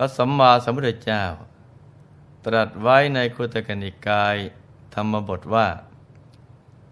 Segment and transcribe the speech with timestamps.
[0.00, 1.22] ระสัมมาสัมพุทธเจ้า
[2.44, 4.36] ตรัสไว้ในคุตกนิกาย
[4.94, 5.68] ธรรมบทว่า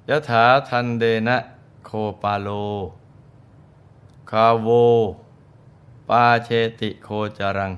[0.08, 1.38] ยะถาทันเดนะ
[1.86, 1.90] โค
[2.22, 2.48] ปาโล
[4.30, 4.68] คาโว
[6.08, 6.48] ปาเช
[6.80, 7.08] ติโค
[7.38, 7.72] จรัง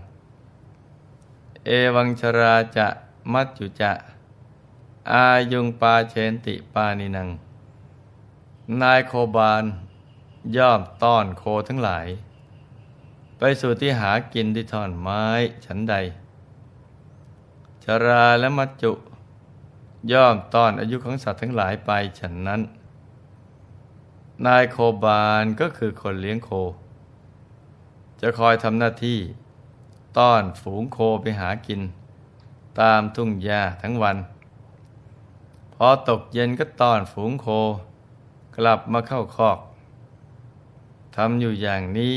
[1.66, 2.87] เอวังชราจะ
[3.33, 3.93] มัจจุจะ
[5.12, 7.29] อายุงปาเชนติปานินัง
[8.80, 9.65] นายโคบาล
[10.57, 12.09] ย่อมต้อนโคทั้งหลาย
[13.43, 15.24] ไปสู่ที่หากินที่ท่อนไม้
[15.65, 15.95] ฉันใด
[17.85, 18.93] ชราและมัจจุ
[20.13, 22.61] ย่อมต้อนอายุของสัตว์ทั้งหลายไปฉันนั้น
[24.46, 26.51] นายโคบาลก็คือคนเลี้ยงโค
[28.21, 29.18] จะคอยทำหน้าที่
[30.18, 31.80] ต้อนฝูงโคไปหากิน
[32.80, 34.16] ตามทุ่งหญ้าทั้งวัน
[35.74, 37.46] พอตกเย็นก็ต้อนฝูงโค
[38.57, 39.59] กลับมาเข้าคอก
[41.16, 42.16] ทำอยู่อย่างนี้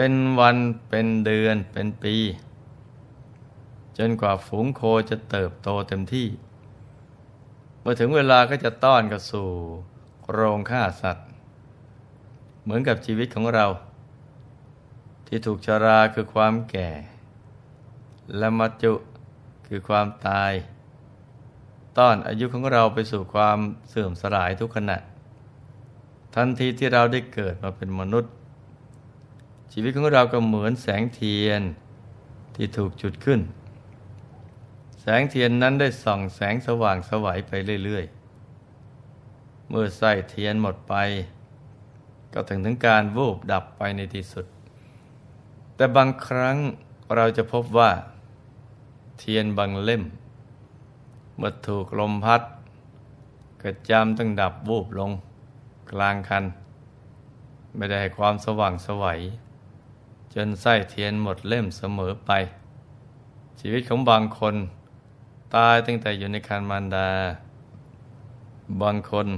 [0.00, 2.16] เป็นวันเป็นเดือนเป็นปี
[3.98, 6.28] จนกว่าฝูงโคจะเติบโตเต็มที่
[7.80, 9.48] เมื่อถึงเวลาก็จะต้อนกับสู่
[10.32, 11.28] โรงฆ่าสัตว์
[12.62, 13.66] เหมือนกับชีวิตของเรา
[15.26, 16.90] ที่ถูกชราคือความแก่
[18.38, 18.92] และมัจจุ
[19.66, 20.52] คือความตาย
[21.98, 24.98] ต้อนอายุของเราไปสู่ความเสื่อมสลายทุกขณะ
[26.34, 28.32] ทันทีที่เราได้เกิดมาเป็นมนุษย์
[29.72, 31.62] ชีวิตของเราก็เหมือนแสงเทียน
[32.54, 33.40] ที่ถูกจุดขึ้น
[35.00, 37.52] แสงเทียนนั้นได้ส่องแสงสว่างสวัยไป
[37.84, 40.94] เรื่อยๆ เมื่อใส่เทียนหมดไป
[42.32, 44.46] ก็ถึงถึงการวูบดับไปในที่สุด
[45.76, 46.56] แต่บางครั้ง
[47.16, 47.90] เราจะพบว่า
[49.18, 50.02] เทียนบางเล่ม
[51.36, 52.42] เมื่อถูกลมพัด
[53.62, 55.10] ก็จำต้องดับวูบลง
[55.92, 56.44] กลางคัน
[57.76, 59.20] ไม่ได้ให้ความสว่างสวัย
[60.34, 62.30] จนไส้เทียนหมดเล่มเสมอไป
[63.60, 64.54] ชีวิตของบางคน
[65.56, 67.10] ตายตั้งแต่อยู่ในคันมารดา
[68.82, 69.28] บางคน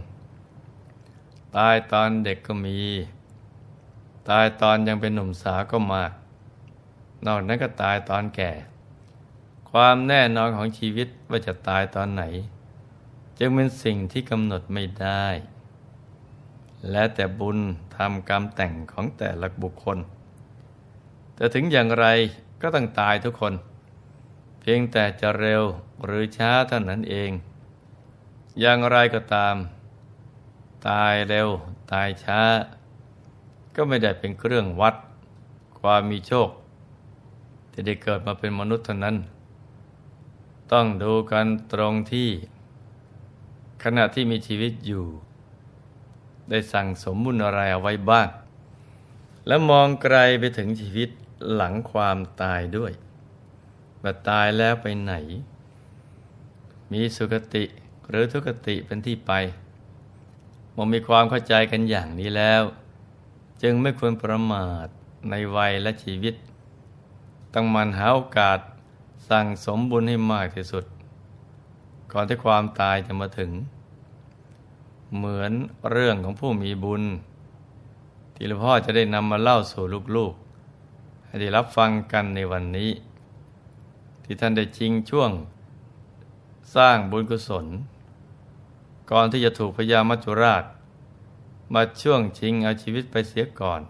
[1.57, 2.79] ตายตอนเด็กก็มี
[4.31, 6.13] ตายตอนยังเป็นหนุ่มสาวก็มาก
[7.27, 8.51] นอกนั้นก็ตายตอนแก่
[9.71, 12.25] ความแน่นอนของชีวิตว่าจะตายตอนไหน
[13.39, 15.27] จึงเป็นสิ่งที่กำหนดไม่ได้
[16.91, 17.59] และแต่บุญ
[17.97, 19.99] ทำกรรมแต่งของแต่ละบุคคล
[21.41, 22.07] แต่ถึงอย่างไร
[22.63, 23.55] ก็ต้องตายทุกคน
[24.61, 25.63] เพียงแต่จะเร็ว
[26.05, 27.31] หรือช้าเท่านั้นเอง
[28.61, 29.57] อย่างไรก็ตาม
[30.89, 31.49] ตายเร็ว
[31.93, 32.41] ตายช้า
[33.75, 34.95] ก็ไม่ได้เป็นเครื่องวัด
[35.81, 36.49] ความมีโชค
[37.73, 39.17] ที่ได้เกิดมาเป็นมนุษย์เท่านั้น
[40.73, 42.29] ต้องดูกันตรงที่
[43.85, 45.05] ขณะที่มีชีวิตอยู่
[46.51, 48.29] ได้สั่งสมบุญอะไรเอาไว้บ้าง
[49.47, 51.11] และมองไกลไปถึงชีวิต
[51.53, 52.93] หลังความตายด้วย
[54.03, 55.15] ว่าตายแล้วไปไหน
[56.93, 57.65] มีสุคติ
[58.09, 59.33] หรือทุกติเป็นที่ไป
[60.75, 62.63] มองมีความเข้าใจกันอย่างนี้แล้ว
[63.63, 64.87] จึงไม่ควรประมาท
[65.31, 66.35] ในวัยและชีวิต
[67.55, 68.59] ต้องมันหาโอกาส
[69.29, 70.85] สั่งสมบุญให้มากที่สุด
[72.13, 73.51] ก่อนที่ความตายจะมาถึง
[75.17, 75.53] เหมือน
[75.91, 77.03] เรื่องของผู้มีบุญ
[78.35, 79.85] ที่หลวงพ่อจะได้นำมาเล่าสู่
[80.17, 80.50] ลูกๆ
[81.39, 82.91] ได้รับฟังกันในวันนี้
[84.25, 85.31] ที่ท่านได้ชิงช่วง
[86.75, 87.67] สร้างบุญกุศล
[89.11, 90.65] ก่อนที่จะถูกพญามัจจุราช
[91.75, 93.81] มาช่วงชิงเอาชีวิตไปเสียก่อน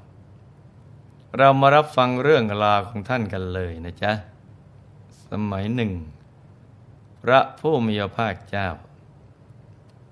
[1.36, 4.12] เรามารับฟังเรื่องราวของท่านกันเลยนะจ๊ะ
[5.28, 5.92] สมัยหนึ่ง
[7.22, 8.68] พระผู้มีพระภาคเจ้า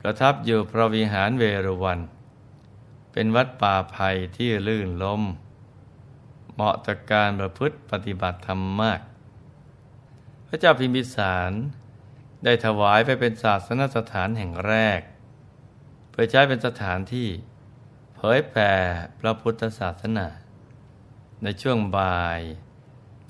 [0.00, 2.00] ประทับอยู่พระวิหารเวรวัน
[3.12, 5.22] เป็นวัดป่าไผ่ที่ลื่นลม
[6.60, 9.00] เหมาะต่อการประพฤติปฏิบัติธรรมมาก
[10.46, 11.52] พระเจ้าพิมพิสาร
[12.44, 15.00] ได้ถวายไปเป็นศาสนสถานแห่งแรก
[16.10, 17.28] เพื่อใช้เป็นสถานที่
[18.14, 18.72] เผยแผ่
[19.20, 20.26] พระพุทธศาสนา
[21.42, 22.40] ในช่วงบ่าย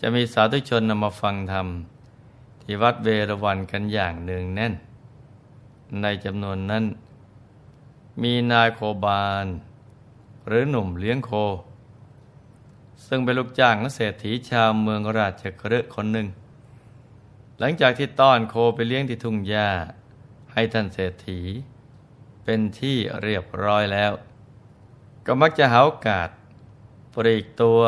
[0.01, 1.67] จะมีสาธุชนนำมาฟังธรรม
[2.63, 4.75] ที่วัดเวรวันกันอย่างเนืองแน่น
[6.03, 6.85] ในจำนวนนั้น
[8.23, 9.47] มีนายโคบาล
[10.47, 11.33] หรือหนุ่มเลี้ยงโค
[13.07, 16.29] ซึ่งเป็นลูกจ้างและเศรษฐีชาวเมืองราชกฤห์คนหนึ่ง
[17.59, 19.71] หลังจากที่ต้อนโคไปเลี้ยงที่ทุ่งหญ้า
[20.53, 21.41] ให้ท่านเศรษฐี
[22.45, 24.13] เป็นที่เรียบร้อยแล้ว
[25.27, 26.29] ก็มักจะหาโอกาส
[27.15, 27.81] ปรีกตัว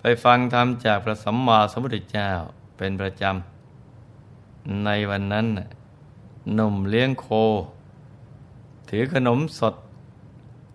[0.00, 2.30] ไปฟังธรรมจากพระสัมมาสัมพุทธเจ้า
[2.76, 5.46] เป็นประจำ ในวันนั้น
[6.54, 7.26] หนุ่มเลี้ยงโค
[8.88, 9.74] ถือขนมสด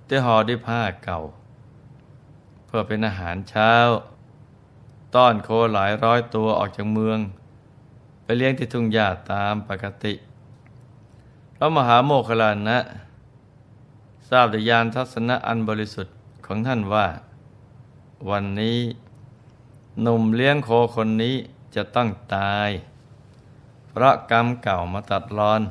[0.07, 1.19] ที่ห่อด้วยผ้าเก่า
[2.69, 3.73] เพื่อเป็นอาหารเช้า
[5.15, 7.19] ต้อนโคหลายร้อยตัวออกจากเมือง
[8.23, 10.13] ไปเลี้ยงที่ทุ่งหญ้าตามปกติ
[11.55, 12.77] พระมหาโมคคลานะ
[14.29, 17.07] ทราบแต่ยานทัศนะอันบริสุทธิ์ของท่านว่า
[18.29, 18.79] วันนี้
[20.01, 21.35] หนุ่มเลี้ยงโคคนนี้
[21.75, 22.69] จะต้องตาย
[23.89, 25.61] เพราะกรรมเก่ามาตัดรอน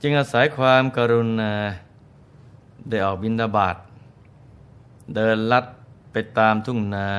[0.00, 1.54] จึงอาศัยความกรุณา
[2.88, 3.76] ได้ออกบินดาบาต
[5.14, 5.64] เดินลัด
[6.12, 7.10] ไปตามทุ่งนา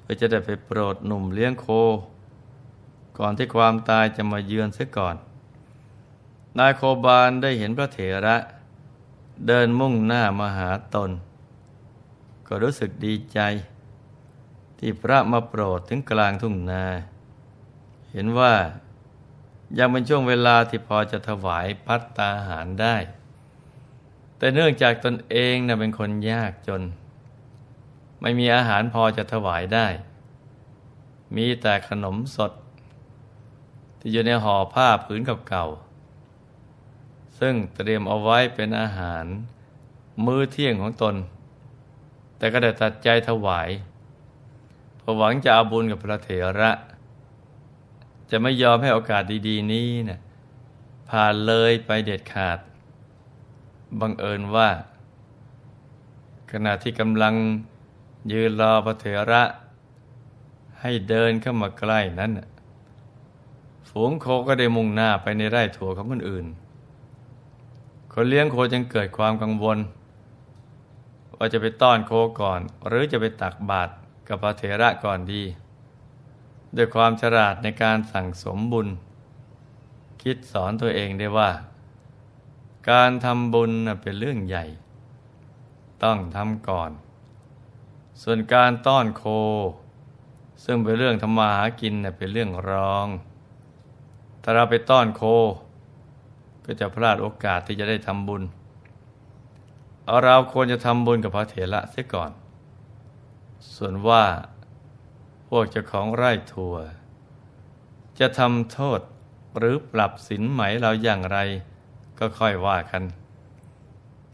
[0.00, 1.66] เพื่อจะได้ไปโปรดหนุ่มเลี้ยงโค
[3.18, 5.16] ก่อนที่ความตายจะมาเยือนเสียก่อน
[6.58, 8.36] นายโคบาลได้เห็นพระเถระ
[9.46, 11.10] เดินมุ่งหน้ามาหาตน
[12.46, 13.40] ก็รู้สึกดีใจ
[14.78, 16.84] ที่พระมาโปรดถึงกลางทุ่งนา
[18.12, 18.54] เห็นว่า
[19.78, 22.96] ยังเป็นช่วงเวลาที่พอจะถวายพัตตาหารได้
[24.42, 26.82] แต่เนื่องจากตนเองนะเป็นคนยากจน
[28.20, 29.86] ไม่มีอาหารพอจะถวายได้
[31.36, 32.52] มีแต่ขนมสด
[33.98, 39.24] ที่อยู่ในห่อผ้าผืนเก่าๆซึ่งเตรียมเอาไว้เป็นอาหาร
[40.24, 41.14] มื้อเที่ยงของตน
[42.36, 43.68] แต่ก็ได้ตัดใจถวาย
[44.98, 46.30] เพราะหวังจะเอาบุญกับพระเถ
[46.60, 46.70] ระ
[48.30, 50.20] จะไม่ยอมให้โอกาสดี ๆ นี้นะ
[51.10, 52.58] ผ่านเลยไปเด็ดขาด
[54.00, 54.68] บังเอิญว่า
[56.52, 57.34] ขณะที่กำลัง
[58.32, 59.42] ยืนรอพระเถระ
[60.80, 62.32] ให้เดินเข้ามาใกล้นั้น
[63.88, 66.46] ฝูงโคก็ได้มุ่งหน้าไปในไร่ถั่วของคนอื่น
[68.12, 69.78] คนเลี้ยงโคจึงเกิดความกังวล
[71.36, 73.92] ว่าจะไปต้อนโคก่อน หรือจะไปตักบาตร
[74.28, 75.42] กับพระเถระก่อนดี
[76.76, 78.88] ด้วยความฉลาดในการสั่งสมบุญ
[80.22, 81.50] คิดสอนตัวเองได้ว่า
[82.90, 84.64] การทำบุญเป็นเรื่องใหญ่
[86.02, 86.90] ต้องทำก่อน
[88.22, 89.24] ส่วนการต้อนโค
[90.64, 93.06] ซึ่งเป็นเรื่องทำมาหากินเป็นเรื่องรอง
[94.42, 95.22] ถ้าเราไปต้อนโค
[96.64, 98.42] ก็จะพลาดโอกาสที่จะได้ทำบุญ
[100.06, 102.30] เเราควรจะทำบุญกับพระเถระเสียก่อน
[103.76, 104.24] ส่วนว่า
[105.48, 106.74] พวกเจ้าของไร่ถั่ว
[108.18, 109.00] จะทำโทษ
[109.58, 111.38] หรือปรับสินไหมเราอย่างไร
[112.22, 113.02] ก็ค่อยว่ากัน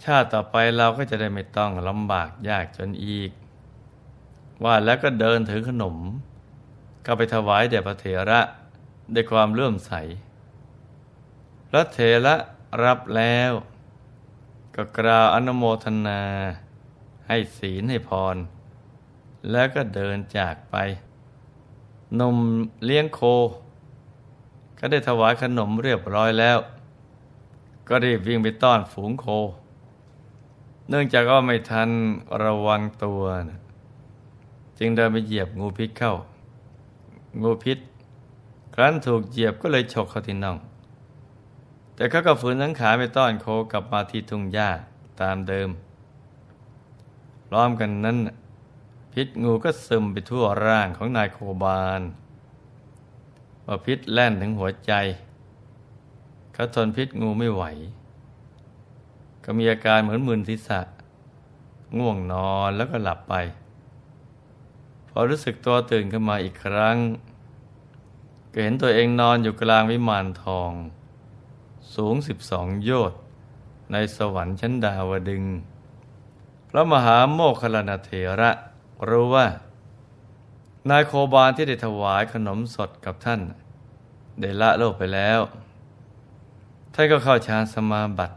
[0.05, 3.31] ชาติต่อไปเราก็จะได้ไม่ต้องลำบากยากจนอีก
[4.64, 5.96] ว่าแล้วก็เดินถือขนม
[7.06, 8.40] ก็ไปถวายแด่พระเถระ
[9.14, 9.93] ด้วยความเลื่อมใส
[11.69, 12.35] พระเถระ
[12.85, 13.52] รับแล้ว
[14.75, 16.23] ก็กล่าวอนุโมทนา
[17.29, 18.37] ให้ศีลให้พร
[19.50, 20.76] แล้วก็เดินจากไป
[22.20, 22.37] นม
[22.85, 23.21] เลี้ยงโค
[24.78, 26.59] ก็ได้ถวายขนมเรียบร้อยแล้ว
[27.88, 29.26] ก็รีบวิ่งไปต้อนฝูงโค
[30.88, 31.90] เนื่องจากว่าไม่ทัน
[32.45, 33.61] ระวังตัวนะ
[34.78, 36.14] จึงเดินไปเหยียบงูพิษเข้า
[37.42, 37.78] งูพิษ
[38.75, 40.59] ครั้นถูกเหยียบก็เลยฉกเข้าที่น่อง
[41.95, 44.71] แต่เขาก็ฝืนทั้งขาไปต้อนโคกลับมาที่ทุ่งหญ้า
[45.21, 45.68] ตามเดิม
[47.52, 48.18] ร้อมกันนั้น
[49.12, 52.02] พิษงูก็ซึมไปทั่วร่างของนายโคบาล
[53.64, 54.92] พอพิษแล่นถึงหัวใจ
[56.58, 57.64] เขาทนพิษงูไม่ไหว
[59.44, 60.80] ก็มีอาการเหมือนมึนศีรษะ
[61.98, 63.34] ง่วงนอนแล้วก็หลับไป
[65.08, 66.96] พอรู้สึกตัวตื่นขึ้นมาอีกครั้ง
[68.52, 70.72] ก็เห็นตัวเองนอนอยู่กลางวิมานทอง
[71.94, 73.20] สูงสิบสองโยชน์
[73.92, 75.44] ในสวรรค์ชั้นดาวดึง
[76.68, 78.10] พระมหาโมคคลลาเถ
[78.40, 78.50] ระ
[79.08, 79.46] รู้ว่า
[80.90, 83.40] นายโคบาลที่ได้ถวายขนมสดกับท่าน
[84.40, 85.40] ได้ละโลกไปแล้ว
[87.00, 88.37] ท่านก็เข้าฌานสมาบัติ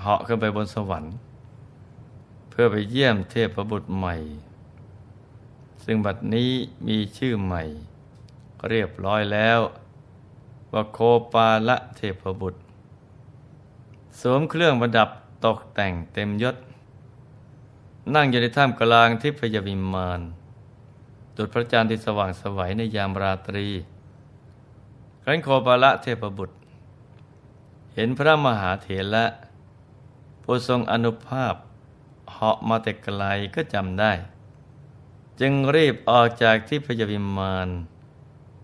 [0.00, 1.14] เหาะขึ้นไปบนสวรรค์
[2.50, 4.14] เพื่อไปเยี่ยมเทพบุตรใหม่
[5.84, 6.50] ซึ่งบัดนี้
[6.86, 7.62] มีชื่อใหม่
[8.68, 9.60] เรียบร้อยแล้ว
[10.72, 10.98] ว่าโค
[11.32, 12.60] ปาละเทพบุตร
[14.20, 15.08] สวมเครื่องประดับ
[15.44, 16.56] ตกแต่งเต็มยศ
[18.14, 20.20] นั่งอยู่ในถ้ำกลางทิพยวิมาน
[21.36, 23.68] ดุจพระจันทร์ที่สว่างสวัยในยามราตรี
[25.22, 26.56] ครั้นโคปาละเทพบุตร
[27.98, 29.24] เห็นพระมหาเถระ
[30.42, 31.54] ผู้ทรงอนุภาพ
[32.32, 33.24] เหาะมาแต่ไกล
[33.54, 34.12] ก็จำได้
[35.40, 37.68] จึงรีบออกจากที่พยาวิมาน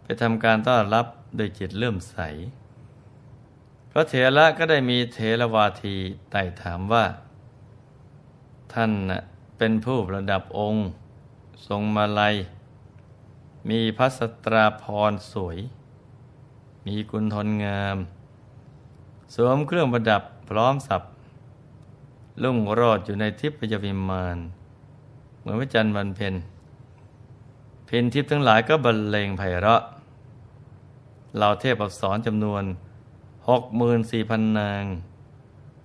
[0.02, 2.16] ไปทำการต้อนรับโดยจิตเลื่อมใส
[3.90, 5.96] พระเถระก็ได้มีเถรวาที
[6.30, 7.04] ไต่ถามว่า
[8.72, 8.92] ท่าน
[9.58, 10.86] เป็นผู้ประดับองค์
[11.66, 12.34] ทรงมาลัย
[13.68, 15.58] มีพัสตราพรสวย
[16.86, 17.98] มีกุณทนงาม
[19.34, 21.02] สวมเครื่องประดับพร้อมสับ
[22.42, 24.38] ลุ่งโรดอยู่ในทิพยวิมาน
[25.38, 26.34] เหมือนพระจันทร์วันเพ็ญ
[27.88, 29.82] พินทิพย์ทั้งหลายก็บรรเลงไพเราะ
[31.36, 32.62] เหล่าเทพอักษรจำนวน
[33.48, 34.84] หกหมื่นสี่พันนาง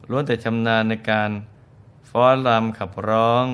[0.09, 1.31] ล้วนแต่ชำนาญในการ
[2.09, 3.45] ฟ้อนรำขับร้อง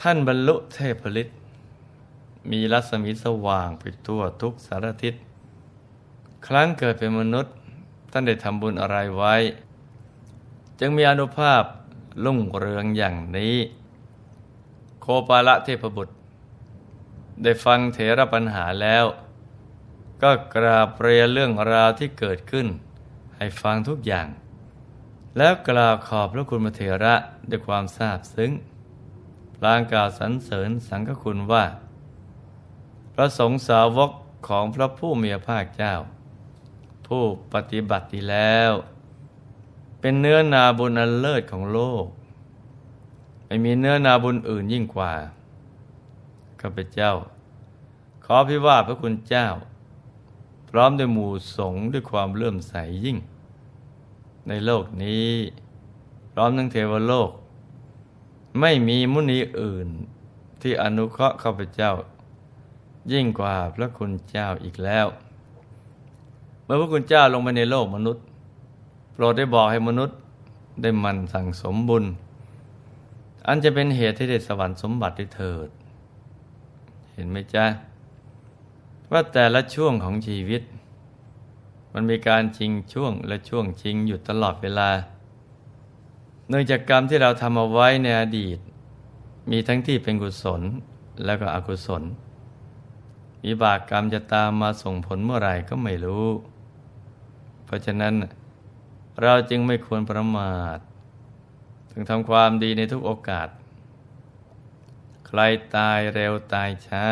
[0.00, 1.36] ท่านบรรลุเทพฤทธิ์
[2.50, 5.14] มีรัศมีสว่างไปทั่วทุกสารทิศ
[6.46, 7.55] ครั้งเกิดเป็นมนุษย์
[8.18, 9.34] ท่านได้ทำบุญอะไรไว้
[10.80, 11.62] จึงมีอนุภาพ
[12.24, 13.56] ลุ่งเรืองอย่างนี้
[15.00, 16.14] โคปาละเทพบุตร
[17.42, 19.04] ได้ฟังเถระปัญหาแล้ว
[20.22, 22.66] ก็กราบเรียนเรื่องราวที่เกิดขึ้น
[23.36, 24.26] ให้ฟังทุกอย่าง
[25.36, 27.14] แล้วกล่าวขอบพระคุณมเถระ
[27.50, 28.50] ด้วยความซาบซึ้ง
[29.56, 31.64] พลางกล่าวสรรเสริญสังฆคุณว่า
[33.14, 34.10] พระสงฆ์สาวก
[34.48, 35.94] ของพระผู้มีพระภาคเจ้า
[37.06, 38.72] ผู้ปฏิบัติดีแล้ว
[40.00, 42.06] เป็นเนื้อนาบุญอันเลิศของโลก
[43.46, 45.12] ไม่มีเนื้อนาบุญอื่นยิ่งกว่า
[46.60, 47.12] ข้าพเจ้า
[48.24, 49.46] ขอพิว่าพระคุณเจ้า
[50.70, 53.18] พร้อมด้วยหมู่สงฆ์ด้วยความเลื่อมใสยิ่ง
[54.48, 55.30] ในโลกนี้
[56.32, 57.30] พร้อมทั้งเทวโลก
[58.60, 59.88] ไม่มีมุนีอื่น
[60.60, 61.92] ที่อนุเคราะห์ข้าพเจ้า
[63.12, 65.06] ยิ่งกว่าพระคุณเจ้าอีกแล้ว
[66.66, 68.24] เมื่อพระคุณเจ้าลงไปในโลกมนุษย์
[69.12, 70.16] โปรดได้บอกให้มนุษย์
[70.82, 72.04] ได้มันสั่งสมบุญ
[73.46, 75.68] อันจะเป็นเหตุให้ได้สวรรค์สมบัติด้เถิด
[77.12, 77.66] เห็นไหมจ๊ะ
[79.10, 80.62] ว่าแต่ละช่วงของชีวิต
[81.92, 84.90] มันมีการชิงช่วงและช่วงชิงอยู่ตลอดเวลา
[86.48, 88.58] เนื่องจากกรรมที่เราทำเอาไว้ในอดีต
[89.50, 90.62] มีทั้งที่เป็นกุศล
[91.24, 92.02] แล้วก็อกุศล
[93.46, 96.26] วิบากกรรมจะตามมาส่งผลเมื่อไหร่ก็ไม่รู้
[97.66, 98.14] เพราะฉะนั้น
[99.22, 100.78] เราจึงไม่ควรประมาท
[101.90, 103.48] ถึงทำความดีในทุกโอกาส
[105.26, 105.40] ใคร
[105.76, 107.04] ตายเร็วตายช้า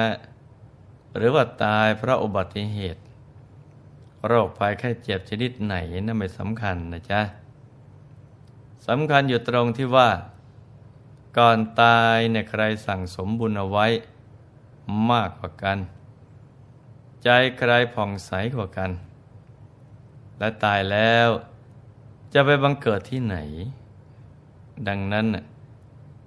[1.16, 3.02] หรือว่าตายเพราะอุบัติเหตุ
[4.26, 5.74] โรคภัยแค่เจ็บชนิดไหน
[6.06, 7.20] นั่นไม่สำคัญนะจ๊ะ
[8.86, 10.10] สำคัญอยู่ตรงที่ว่า
[11.38, 13.86] ก่อนตายเนี่ยใครสั่งสมบุญเอาไว้
[15.10, 15.78] มากกว่ากัน
[17.24, 18.90] ใจใครผ่องใสกว่ากัน
[20.38, 21.28] และตายแล้ว
[22.34, 23.36] จะไปบังเกิดที่ไหน
[24.88, 25.26] ดังนั้น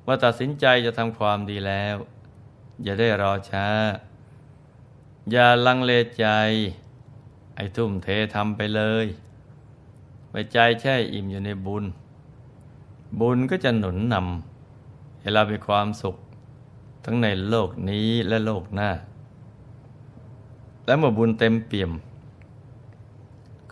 [0.05, 1.95] ว่าตัดสินใจจะทำความดีแล้ว
[2.83, 3.67] อย่าได้รอช้า
[5.31, 6.25] อย่าลังเลใจ
[7.55, 9.05] ไอ้ทุ่มเททำไปเลย
[10.29, 11.85] ไว้ใจแช่อิ่มอยู่ในบุญ
[13.19, 16.15] บุญก็จะหนุนนำให้เรามีความสุข
[17.05, 18.89] ทั้งในโลกนี้และโลกหน้า
[20.85, 21.91] และเมื่อบุญเต็มเปี่ยม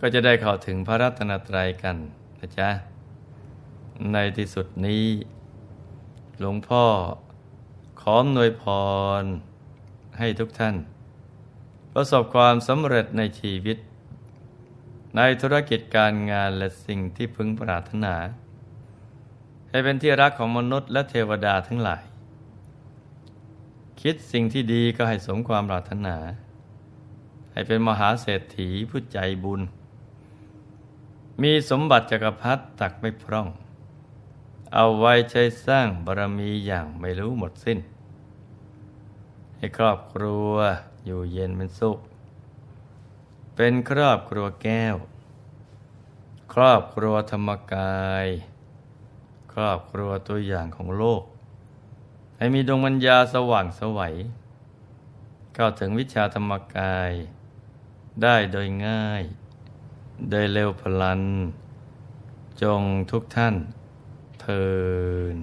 [0.00, 1.96] ก็จะได้เข้าถึงพระรัตนตรัยกัน
[2.38, 2.68] นะจ๊ะ
[4.12, 5.04] ในที่สุดนี้
[6.38, 6.84] หลวงพ่อ
[8.00, 8.64] ขออวยพ
[9.20, 9.22] ร
[10.18, 10.76] ให้ทุกท่าน
[11.92, 13.78] ประสบความสำเร็จในชีวิต
[15.16, 18.14] ในธุรกิจการงานและสิ่งที่พึงปรารถนา
[19.70, 22.02] ให้เป็นที่รักของมนุษย์และเทวดาทั้งหลาย
[24.00, 26.16] คิดสิ่งที่ดีก็ให้สมความปรารถนา
[27.52, 29.60] ให้เป็นมหาเศรษฐีผู้ใจบุญ
[31.42, 33.48] มีสมบัติจักรพรรดิตักไม่พร่อง
[34.74, 37.78] เอาไว้ใช้สร้างบารมีอย่างไม่รู้หมดสิ้น
[39.56, 40.50] ให้ครอบครัว
[41.04, 41.98] อยู่เย็นเป็นสุข
[43.56, 44.96] เป็นครอบครัวแก้ว
[46.52, 48.26] ครอบครัวธรรมกาย
[49.52, 51.22] ครอบครัวตัวอย่างของโลก
[52.36, 54.14] ให้มีดวงปัญญาสว่างสวัย
[55.54, 57.12] เข้าถึงวิชาธรรมกาย
[58.22, 59.22] ได้โดยง่าย
[60.30, 61.22] ได้เร็วพลัน
[62.62, 63.54] จงทุกท่าน
[64.40, 64.64] เทิ
[65.34, 65.36] น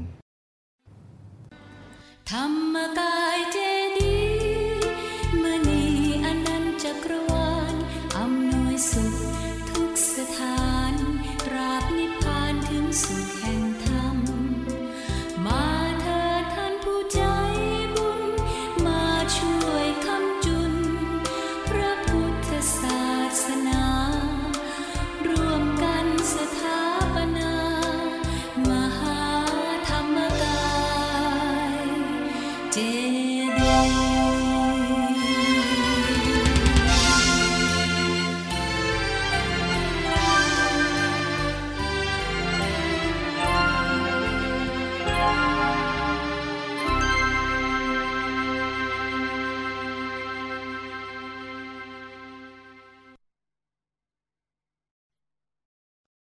[2.29, 3.57] ธรรมกายเจ